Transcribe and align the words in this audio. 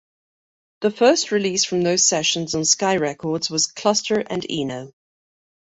The 0.79 0.89
first 0.89 1.31
release 1.31 1.63
from 1.63 1.83
those 1.83 2.03
sessions 2.03 2.55
on 2.55 2.65
Sky 2.65 2.95
Records 2.97 3.51
was 3.51 3.67
"Cluster 3.67 4.17
and 4.19 4.43
Eno". 4.49 4.93